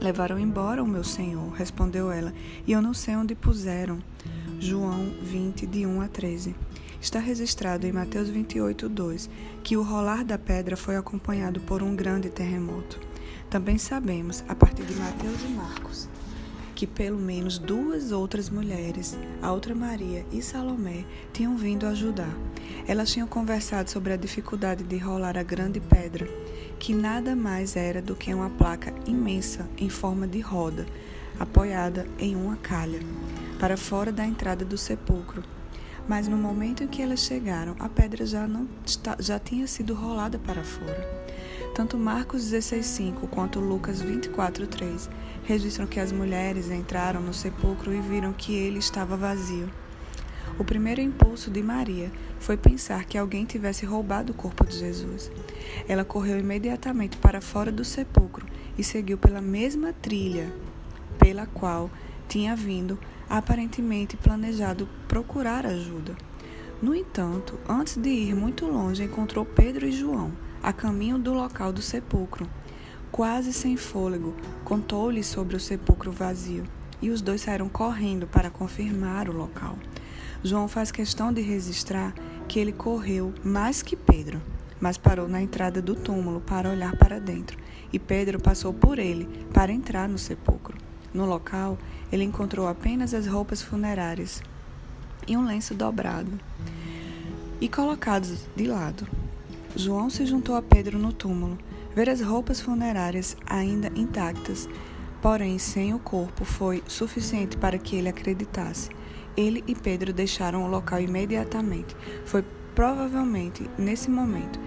Levaram 0.00 0.38
embora 0.38 0.82
o 0.82 0.86
meu 0.86 1.02
senhor, 1.02 1.50
respondeu 1.52 2.10
ela, 2.12 2.32
e 2.66 2.72
eu 2.72 2.80
não 2.80 2.94
sei 2.94 3.16
onde 3.16 3.34
puseram. 3.34 3.98
João 4.60 5.12
20, 5.20 5.66
de 5.66 5.84
1 5.84 6.00
a 6.00 6.08
13. 6.08 6.54
Está 7.00 7.18
registrado 7.18 7.86
em 7.86 7.92
Mateus 7.92 8.28
28, 8.28 8.88
2 8.88 9.30
que 9.62 9.76
o 9.76 9.82
rolar 9.82 10.24
da 10.24 10.38
pedra 10.38 10.76
foi 10.76 10.96
acompanhado 10.96 11.60
por 11.60 11.82
um 11.82 11.94
grande 11.94 12.30
terremoto. 12.30 12.98
Também 13.50 13.78
sabemos, 13.78 14.44
a 14.48 14.54
partir 14.54 14.84
de 14.84 14.94
Mateus 14.94 15.42
e 15.42 15.48
Marcos, 15.48 16.08
que 16.76 16.86
pelo 16.86 17.18
menos 17.18 17.56
duas 17.58 18.12
outras 18.12 18.50
mulheres, 18.50 19.16
a 19.40 19.50
outra 19.50 19.74
Maria 19.74 20.26
e 20.30 20.42
Salomé, 20.42 21.06
tinham 21.32 21.56
vindo 21.56 21.86
ajudar. 21.86 22.36
Elas 22.86 23.10
tinham 23.10 23.26
conversado 23.26 23.90
sobre 23.90 24.12
a 24.12 24.16
dificuldade 24.16 24.84
de 24.84 24.98
rolar 24.98 25.38
a 25.38 25.42
grande 25.42 25.80
pedra, 25.80 26.28
que 26.78 26.92
nada 26.92 27.34
mais 27.34 27.76
era 27.76 28.02
do 28.02 28.14
que 28.14 28.32
uma 28.32 28.50
placa 28.50 28.92
imensa 29.06 29.66
em 29.78 29.88
forma 29.88 30.28
de 30.28 30.40
roda, 30.40 30.84
apoiada 31.40 32.06
em 32.18 32.36
uma 32.36 32.56
calha, 32.56 33.00
para 33.58 33.78
fora 33.78 34.12
da 34.12 34.26
entrada 34.26 34.62
do 34.62 34.76
sepulcro. 34.76 35.42
Mas 36.06 36.28
no 36.28 36.36
momento 36.36 36.84
em 36.84 36.88
que 36.88 37.00
elas 37.00 37.20
chegaram, 37.20 37.74
a 37.80 37.88
pedra 37.88 38.26
já, 38.26 38.46
não, 38.46 38.68
já 39.18 39.38
tinha 39.38 39.66
sido 39.66 39.94
rolada 39.94 40.38
para 40.38 40.62
fora. 40.62 41.26
Tanto 41.76 41.98
Marcos 41.98 42.42
16:5 42.50 43.28
quanto 43.28 43.60
Lucas 43.60 44.00
24:3 44.00 45.10
registram 45.44 45.86
que 45.86 46.00
as 46.00 46.10
mulheres 46.10 46.70
entraram 46.70 47.20
no 47.20 47.34
sepulcro 47.34 47.92
e 47.92 48.00
viram 48.00 48.32
que 48.32 48.54
ele 48.54 48.78
estava 48.78 49.14
vazio. 49.14 49.68
O 50.58 50.64
primeiro 50.64 51.02
impulso 51.02 51.50
de 51.50 51.62
Maria 51.62 52.10
foi 52.40 52.56
pensar 52.56 53.04
que 53.04 53.18
alguém 53.18 53.44
tivesse 53.44 53.84
roubado 53.84 54.32
o 54.32 54.34
corpo 54.34 54.64
de 54.64 54.74
Jesus. 54.78 55.30
Ela 55.86 56.02
correu 56.02 56.38
imediatamente 56.38 57.18
para 57.18 57.42
fora 57.42 57.70
do 57.70 57.84
sepulcro 57.84 58.46
e 58.78 58.82
seguiu 58.82 59.18
pela 59.18 59.42
mesma 59.42 59.92
trilha 59.92 60.50
pela 61.18 61.44
qual 61.44 61.90
tinha 62.26 62.56
vindo, 62.56 62.98
aparentemente 63.28 64.16
planejado 64.16 64.88
procurar 65.06 65.66
ajuda. 65.66 66.16
No 66.80 66.94
entanto, 66.94 67.60
antes 67.68 67.98
de 67.98 68.08
ir 68.08 68.34
muito 68.34 68.64
longe, 68.64 69.04
encontrou 69.04 69.44
Pedro 69.44 69.86
e 69.86 69.92
João 69.92 70.45
a 70.62 70.72
caminho 70.72 71.18
do 71.18 71.32
local 71.32 71.72
do 71.72 71.82
sepulcro. 71.82 72.48
Quase 73.10 73.52
sem 73.52 73.76
fôlego, 73.76 74.34
contou-lhe 74.64 75.22
sobre 75.22 75.56
o 75.56 75.60
sepulcro 75.60 76.12
vazio, 76.12 76.64
e 77.00 77.10
os 77.10 77.20
dois 77.20 77.42
saíram 77.42 77.68
correndo 77.68 78.26
para 78.26 78.50
confirmar 78.50 79.28
o 79.28 79.36
local. 79.36 79.78
João 80.42 80.68
faz 80.68 80.90
questão 80.90 81.32
de 81.32 81.40
registrar 81.40 82.14
que 82.46 82.58
ele 82.58 82.72
correu 82.72 83.32
mais 83.42 83.82
que 83.82 83.96
Pedro, 83.96 84.40
mas 84.80 84.98
parou 84.98 85.28
na 85.28 85.40
entrada 85.40 85.80
do 85.80 85.94
túmulo 85.94 86.40
para 86.40 86.70
olhar 86.70 86.96
para 86.96 87.18
dentro, 87.18 87.58
e 87.92 87.98
Pedro 87.98 88.40
passou 88.40 88.72
por 88.72 88.98
ele 88.98 89.26
para 89.52 89.72
entrar 89.72 90.08
no 90.08 90.18
sepulcro. 90.18 90.76
No 91.12 91.24
local, 91.24 91.78
ele 92.12 92.24
encontrou 92.24 92.68
apenas 92.68 93.14
as 93.14 93.26
roupas 93.26 93.62
funerárias 93.62 94.42
e 95.26 95.36
um 95.36 95.44
lenço 95.44 95.74
dobrado 95.74 96.30
e 97.60 97.68
colocados 97.68 98.44
de 98.54 98.66
lado. 98.66 99.06
João 99.76 100.08
se 100.08 100.24
juntou 100.24 100.56
a 100.56 100.62
Pedro 100.62 100.98
no 100.98 101.12
túmulo. 101.12 101.58
Ver 101.94 102.08
as 102.08 102.22
roupas 102.22 102.60
funerárias 102.60 103.36
ainda 103.46 103.92
intactas, 103.94 104.66
porém 105.20 105.58
sem 105.58 105.92
o 105.92 105.98
corpo, 105.98 106.46
foi 106.46 106.82
suficiente 106.86 107.58
para 107.58 107.78
que 107.78 107.94
ele 107.94 108.08
acreditasse. 108.08 108.88
Ele 109.36 109.62
e 109.66 109.74
Pedro 109.74 110.14
deixaram 110.14 110.64
o 110.64 110.68
local 110.68 110.98
imediatamente. 111.00 111.94
Foi 112.24 112.42
provavelmente 112.74 113.68
nesse 113.78 114.10
momento 114.10 114.58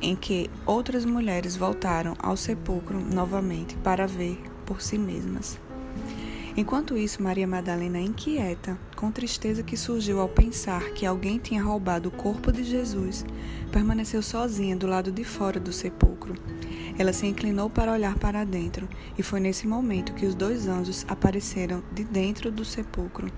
em 0.00 0.14
que 0.14 0.50
outras 0.66 1.06
mulheres 1.06 1.56
voltaram 1.56 2.14
ao 2.18 2.36
sepulcro 2.36 3.00
novamente 3.00 3.74
para 3.76 4.06
ver 4.06 4.38
por 4.66 4.82
si 4.82 4.98
mesmas. 4.98 5.58
Enquanto 6.56 6.96
isso, 6.96 7.20
Maria 7.20 7.48
Madalena, 7.48 7.98
inquieta, 7.98 8.78
com 8.94 9.10
tristeza 9.10 9.64
que 9.64 9.76
surgiu 9.76 10.20
ao 10.20 10.28
pensar 10.28 10.90
que 10.90 11.04
alguém 11.04 11.36
tinha 11.36 11.60
roubado 11.60 12.08
o 12.08 12.12
corpo 12.12 12.52
de 12.52 12.62
Jesus, 12.62 13.24
permaneceu 13.72 14.22
sozinha 14.22 14.76
do 14.76 14.86
lado 14.86 15.10
de 15.10 15.24
fora 15.24 15.58
do 15.58 15.72
sepulcro. 15.72 16.34
Ela 16.96 17.12
se 17.12 17.26
inclinou 17.26 17.68
para 17.68 17.90
olhar 17.90 18.16
para 18.18 18.44
dentro, 18.44 18.88
e 19.18 19.22
foi 19.22 19.40
nesse 19.40 19.66
momento 19.66 20.14
que 20.14 20.26
os 20.26 20.34
dois 20.36 20.68
anjos 20.68 21.04
apareceram 21.08 21.82
de 21.92 22.04
dentro 22.04 22.52
do 22.52 22.64
sepulcro. 22.64 23.32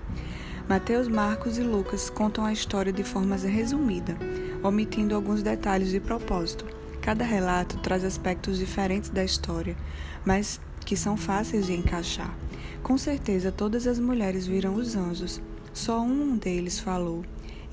Mateus, 0.69 1.07
Marcos 1.07 1.57
e 1.57 1.63
Lucas 1.63 2.11
contam 2.11 2.45
a 2.45 2.53
história 2.53 2.93
de 2.93 3.03
forma 3.03 3.35
resumida, 3.35 4.15
omitindo 4.61 5.15
alguns 5.15 5.41
detalhes 5.41 5.89
de 5.89 5.99
propósito. 5.99 6.76
Cada 7.07 7.23
relato 7.23 7.77
traz 7.77 8.03
aspectos 8.03 8.57
diferentes 8.57 9.09
da 9.09 9.23
história, 9.23 9.77
mas 10.25 10.59
que 10.85 10.97
são 10.97 11.15
fáceis 11.15 11.67
de 11.67 11.73
encaixar. 11.73 12.37
Com 12.83 12.97
certeza 12.97 13.49
todas 13.49 13.87
as 13.87 13.97
mulheres 13.97 14.45
viram 14.45 14.75
os 14.75 14.93
anjos. 14.93 15.41
Só 15.71 16.01
um 16.01 16.35
deles 16.35 16.81
falou 16.81 17.23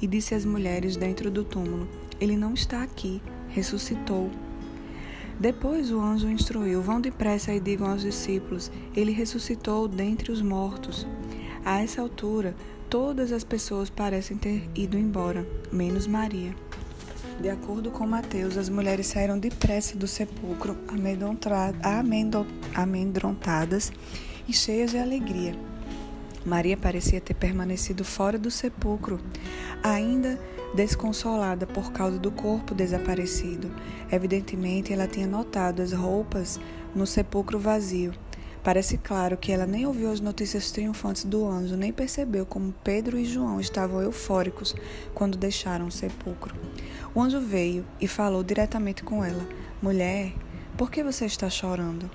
e 0.01 0.07
disse 0.07 0.37
às 0.37 0.45
mulheres 0.45 0.97
dentro 0.97 1.33
do 1.33 1.43
túmulo: 1.43 1.89
Ele 2.21 2.37
não 2.37 2.55
está 2.55 2.85
aqui, 2.85 3.21
ressuscitou. 3.49 4.31
Depois 5.41 5.91
o 5.91 6.01
anjo 6.01 6.29
instruiu: 6.29 6.81
Vão 6.81 7.01
depressa 7.01 7.53
e 7.53 7.59
digam 7.59 7.91
aos 7.91 8.03
discípulos: 8.03 8.71
Ele 8.95 9.11
ressuscitou 9.11 9.89
dentre 9.89 10.31
os 10.31 10.41
mortos. 10.41 11.09
A 11.65 11.83
essa 11.83 12.01
altura, 12.01 12.55
todas 12.89 13.33
as 13.33 13.43
pessoas 13.43 13.91
parecem 13.91 14.37
ter 14.37 14.71
ido 14.77 14.97
embora, 14.97 15.45
menos 15.73 16.07
Maria. 16.07 16.55
De 17.41 17.49
acordo 17.51 17.91
com 17.91 18.07
Mateus, 18.07 18.57
as 18.57 18.69
mulheres 18.69 19.09
saíram 19.09 19.39
depressa 19.39 19.97
do 19.97 20.07
sepulcro, 20.07 20.79
amedrontadas 22.75 23.93
e 24.49 24.53
cheias 24.53 24.93
de 24.93 24.99
alegria. 24.99 25.55
Maria 26.47 26.77
parecia 26.77 27.21
ter 27.21 27.35
permanecido 27.35 28.05
fora 28.05 28.39
do 28.39 28.51
sepulcro, 28.51 29.19
ainda 29.83 30.39
desconsolada 30.75 31.67
por 31.67 31.93
causa 31.93 32.19
do 32.19 32.31
corpo 32.31 32.75
desaparecido. 32.75 33.71
Evidentemente, 34.11 34.93
ela 34.93 35.07
tinha 35.07 35.27
notado 35.27 35.83
as 35.83 35.93
roupas 35.93 36.61
no 36.95 37.07
sepulcro 37.07 37.59
vazio. 37.59 38.13
Parece 38.65 38.97
claro 38.97 39.37
que 39.37 39.53
ela 39.53 39.67
nem 39.67 39.87
ouviu 39.87 40.11
as 40.11 40.21
notícias 40.21 40.71
triunfantes 40.71 41.25
do 41.25 41.47
anjo, 41.47 41.77
nem 41.77 41.93
percebeu 41.93 42.47
como 42.47 42.75
Pedro 42.83 43.19
e 43.19 43.25
João 43.27 43.61
estavam 43.61 44.01
eufóricos 44.01 44.75
quando 45.13 45.37
deixaram 45.37 45.87
o 45.87 45.93
sepulcro. 45.93 46.57
O 47.15 47.21
anjo 47.21 47.39
veio 47.41 47.85
e 48.01 48.09
falou 48.09 48.43
diretamente 48.43 49.05
com 49.05 49.23
ela: 49.23 49.47
Mulher, 49.83 50.33
por 50.79 50.91
que 50.91 51.03
você 51.03 51.27
está 51.27 51.51
chorando? 51.51 52.11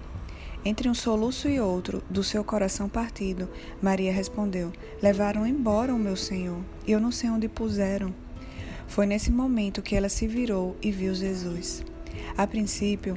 Entre 0.66 0.90
um 0.90 0.94
soluço 0.96 1.48
e 1.48 1.60
outro, 1.60 2.04
do 2.10 2.24
seu 2.24 2.44
coração 2.44 2.90
partido, 2.90 3.48
Maria 3.80 4.12
respondeu: 4.12 4.74
Levaram 5.04 5.46
embora 5.46 5.94
o 5.94 6.00
meu 6.00 6.16
senhor, 6.16 6.58
e 6.88 6.92
eu 6.92 7.00
não 7.00 7.12
sei 7.12 7.30
onde 7.30 7.48
puseram. 7.48 8.12
Foi 8.88 9.06
nesse 9.06 9.32
momento 9.32 9.84
que 9.84 9.96
ela 9.96 10.10
se 10.10 10.28
virou 10.28 10.76
e 10.82 10.92
viu 10.92 11.14
Jesus. 11.14 11.86
A 12.36 12.48
princípio, 12.48 13.16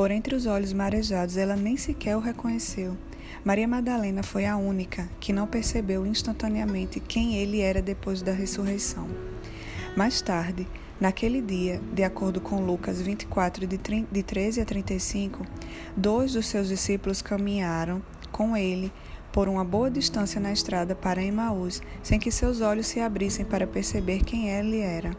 por 0.00 0.10
entre 0.10 0.34
os 0.34 0.46
olhos 0.46 0.72
marejados, 0.72 1.36
ela 1.36 1.54
nem 1.54 1.76
sequer 1.76 2.16
o 2.16 2.20
reconheceu. 2.20 2.96
Maria 3.44 3.68
Madalena 3.68 4.22
foi 4.22 4.46
a 4.46 4.56
única 4.56 5.06
que 5.20 5.30
não 5.30 5.46
percebeu 5.46 6.06
instantaneamente 6.06 6.98
quem 6.98 7.36
ele 7.36 7.60
era 7.60 7.82
depois 7.82 8.22
da 8.22 8.32
ressurreição. 8.32 9.06
Mais 9.94 10.22
tarde, 10.22 10.66
Naquele 10.98 11.42
dia, 11.42 11.80
de 11.94 12.02
acordo 12.02 12.40
com 12.40 12.64
Lucas 12.64 13.00
24, 13.00 13.66
de 13.66 14.22
13 14.22 14.60
a 14.60 14.64
35, 14.66 15.46
dois 15.94 16.32
dos 16.34 16.46
seus 16.46 16.68
discípulos 16.68 17.20
caminharam 17.22 18.02
com 18.32 18.54
ele 18.56 18.90
por 19.30 19.48
uma 19.48 19.64
boa 19.64 19.90
distância 19.90 20.40
na 20.40 20.52
estrada 20.52 20.94
para 20.94 21.22
Emaús, 21.22 21.82
sem 22.02 22.18
que 22.18 22.30
seus 22.30 22.62
olhos 22.62 22.86
se 22.86 23.00
abrissem 23.00 23.46
para 23.46 23.66
perceber 23.66 24.24
quem 24.24 24.48
ele 24.48 24.80
era. 24.80 25.14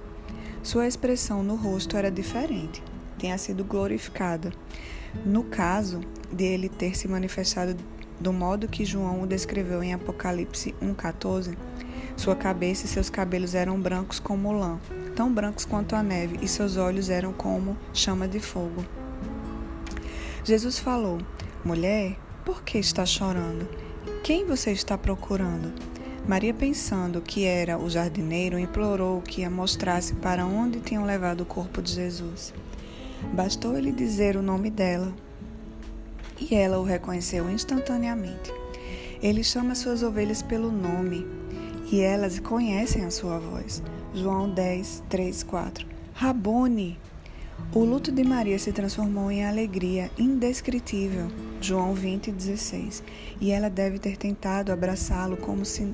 Sua 0.61 0.87
expressão 0.87 1.41
no 1.41 1.55
rosto 1.55 1.97
era 1.97 2.11
diferente, 2.11 2.83
tinha 3.21 3.37
sido 3.37 3.63
glorificada. 3.63 4.51
No 5.23 5.43
caso 5.43 6.01
de 6.31 6.43
ele 6.43 6.67
ter 6.67 6.97
se 6.97 7.07
manifestado 7.07 7.77
do 8.19 8.33
modo 8.33 8.67
que 8.67 8.83
João 8.83 9.21
o 9.21 9.27
descreveu 9.27 9.83
em 9.83 9.93
Apocalipse 9.93 10.73
1,14, 10.81 11.55
sua 12.17 12.35
cabeça 12.35 12.85
e 12.85 12.89
seus 12.89 13.09
cabelos 13.11 13.53
eram 13.53 13.79
brancos 13.79 14.19
como 14.19 14.51
lã, 14.51 14.79
tão 15.15 15.31
brancos 15.31 15.65
quanto 15.65 15.95
a 15.95 16.01
neve, 16.01 16.39
e 16.41 16.47
seus 16.47 16.77
olhos 16.77 17.09
eram 17.09 17.31
como 17.31 17.77
chama 17.93 18.27
de 18.27 18.39
fogo. 18.39 18.83
Jesus 20.43 20.79
falou: 20.79 21.19
Mulher, 21.63 22.17
por 22.43 22.63
que 22.63 22.79
está 22.79 23.05
chorando? 23.05 23.67
Quem 24.23 24.45
você 24.45 24.71
está 24.71 24.97
procurando? 24.97 25.71
Maria, 26.27 26.53
pensando 26.53 27.21
que 27.21 27.45
era 27.45 27.77
o 27.77 27.89
jardineiro, 27.89 28.57
implorou 28.57 29.21
que 29.21 29.43
a 29.43 29.49
mostrasse 29.49 30.15
para 30.15 30.45
onde 30.45 30.79
tinham 30.79 31.05
levado 31.05 31.41
o 31.41 31.45
corpo 31.45 31.81
de 31.81 31.91
Jesus. 31.91 32.53
Bastou 33.33 33.77
ele 33.77 33.91
dizer 33.91 34.35
o 34.35 34.41
nome 34.41 34.69
dela 34.69 35.13
e 36.39 36.55
ela 36.55 36.79
o 36.79 36.83
reconheceu 36.83 37.49
instantaneamente. 37.49 38.51
Ele 39.21 39.43
chama 39.43 39.75
suas 39.75 40.03
ovelhas 40.03 40.41
pelo 40.41 40.71
nome 40.71 41.25
e 41.91 41.99
elas 41.99 42.39
conhecem 42.39 43.05
a 43.05 43.11
sua 43.11 43.39
voz. 43.39 43.83
João 44.13 44.49
10, 44.49 45.03
3, 45.09 45.43
4. 45.43 45.87
Rabone! 46.13 46.99
O 47.73 47.85
luto 47.85 48.11
de 48.11 48.23
Maria 48.23 48.57
se 48.59 48.73
transformou 48.73 49.31
em 49.31 49.45
alegria 49.45 50.09
indescritível. 50.17 51.27
João 51.61 51.93
20, 51.93 52.31
16. 52.31 53.03
E 53.39 53.51
ela 53.51 53.69
deve 53.69 53.99
ter 53.99 54.17
tentado 54.17 54.71
abraçá-lo 54.71 55.37
como 55.37 55.63
se 55.63 55.93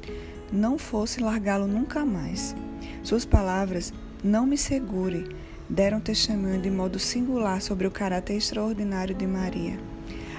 não 0.52 0.78
fosse 0.78 1.22
largá-lo 1.22 1.68
nunca 1.68 2.06
mais. 2.06 2.56
Suas 3.04 3.26
palavras, 3.26 3.94
não 4.24 4.46
me 4.46 4.58
segure, 4.58 5.28
deram 5.70 6.00
testemunho 6.00 6.62
de 6.62 6.70
modo 6.70 6.98
singular 7.00 7.62
sobre 7.62 7.88
o 7.88 7.92
caráter 7.92 8.36
extraordinário 8.36 9.14
de 9.14 9.28
Maria. 9.28 9.80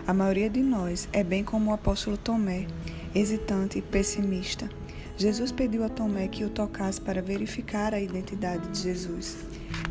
A 0.06 0.14
maioria 0.14 0.48
de 0.48 0.62
nós 0.62 1.08
é 1.12 1.22
bem 1.22 1.44
como 1.44 1.70
o 1.70 1.74
apóstolo 1.74 2.16
Tomé, 2.16 2.66
hesitante 3.14 3.78
e 3.78 3.82
pessimista. 3.82 4.68
Jesus 5.16 5.52
pediu 5.52 5.84
a 5.84 5.88
Tomé 5.88 6.28
que 6.28 6.44
o 6.44 6.50
tocasse 6.50 7.00
para 7.00 7.20
verificar 7.20 7.92
a 7.92 8.00
identidade 8.00 8.68
de 8.68 8.78
Jesus. 8.78 9.36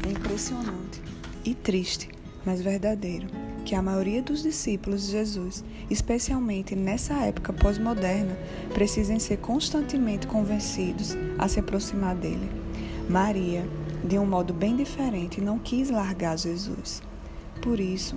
É 0.08 0.12
impressionante 0.12 1.02
e 1.45 1.54
triste, 1.54 2.10
mas 2.45 2.62
verdadeiro, 2.62 3.28
que 3.63 3.76
a 3.76 3.82
maioria 3.82 4.21
dos 4.21 4.41
discípulos 4.41 5.06
de 5.06 5.12
Jesus, 5.12 5.63
especialmente 5.89 6.76
nessa 6.76 7.13
época 7.26 7.54
pós-moderna, 7.54 8.36
precisem 8.73 9.19
ser 9.19 9.38
constantemente 9.38 10.26
convencidos 10.26 11.15
a 11.38 11.47
se 11.47 11.60
aproximar 11.60 12.15
dele. 12.15 12.50
Maria, 13.10 13.67
de 14.08 14.17
um 14.17 14.26
modo 14.26 14.54
bem 14.54 14.74
diferente, 14.74 15.41
não 15.41 15.60
quis 15.60 15.89
largar 15.89 16.38
Jesus. 16.38 17.02
Por 17.62 17.78
isso, 17.78 18.15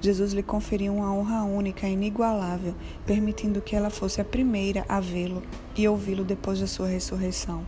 Jesus 0.00 0.32
lhe 0.32 0.42
conferiu 0.42 0.94
uma 0.94 1.12
honra 1.12 1.44
única 1.44 1.86
e 1.88 1.92
inigualável, 1.92 2.74
permitindo 3.06 3.60
que 3.60 3.76
ela 3.76 3.88
fosse 3.88 4.20
a 4.20 4.24
primeira 4.24 4.84
a 4.88 4.98
vê-lo 4.98 5.42
e 5.76 5.86
ouvi-lo 5.86 6.24
depois 6.24 6.58
da 6.58 6.66
sua 6.66 6.88
ressurreição. 6.88 7.64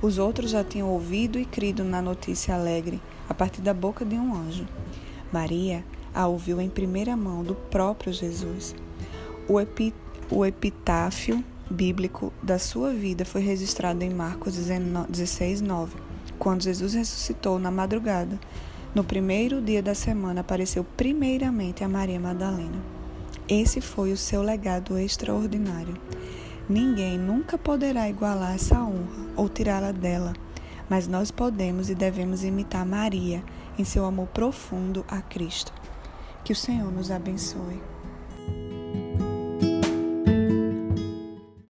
Os 0.00 0.18
outros 0.18 0.52
já 0.52 0.62
tinham 0.62 0.88
ouvido 0.88 1.36
e 1.36 1.44
crido 1.44 1.82
na 1.82 2.00
notícia 2.00 2.54
alegre, 2.54 3.02
a 3.28 3.34
partir 3.34 3.60
da 3.60 3.74
boca 3.74 4.04
de 4.04 4.14
um 4.14 4.34
anjo. 4.34 4.66
Maria 5.32 5.84
a 6.14 6.28
ouviu 6.28 6.60
em 6.60 6.68
primeira 6.68 7.16
mão 7.16 7.42
do 7.42 7.56
próprio 7.56 8.12
Jesus. 8.12 8.74
O, 9.48 9.60
epi, 9.60 9.92
o 10.30 10.46
epitáfio 10.46 11.44
bíblico 11.68 12.32
da 12.40 12.58
sua 12.58 12.92
vida 12.92 13.24
foi 13.24 13.40
registrado 13.40 14.02
em 14.04 14.10
Marcos 14.10 14.54
16, 14.54 15.60
9, 15.60 16.09
quando 16.40 16.62
Jesus 16.62 16.94
ressuscitou 16.94 17.58
na 17.58 17.70
madrugada 17.70 18.40
no 18.94 19.04
primeiro 19.04 19.60
dia 19.60 19.80
da 19.80 19.94
semana 19.94 20.40
apareceu 20.40 20.82
primeiramente 20.82 21.84
a 21.84 21.88
Maria 21.88 22.18
Madalena. 22.18 22.82
Esse 23.48 23.80
foi 23.80 24.10
o 24.10 24.16
seu 24.16 24.42
legado 24.42 24.98
extraordinário. 24.98 25.94
Ninguém 26.68 27.16
nunca 27.16 27.56
poderá 27.56 28.08
igualar 28.08 28.54
essa 28.54 28.82
honra 28.82 29.28
ou 29.36 29.48
tirá-la 29.48 29.92
dela, 29.92 30.32
mas 30.88 31.06
nós 31.06 31.30
podemos 31.30 31.88
e 31.88 31.94
devemos 31.94 32.42
imitar 32.42 32.84
Maria 32.84 33.44
em 33.78 33.84
seu 33.84 34.04
amor 34.04 34.26
profundo 34.28 35.04
a 35.06 35.20
Cristo. 35.20 35.72
Que 36.42 36.52
o 36.52 36.56
Senhor 36.56 36.90
nos 36.90 37.10
abençoe. 37.10 37.99